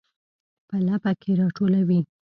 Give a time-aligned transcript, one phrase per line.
[0.67, 1.99] په لپه کې راټوي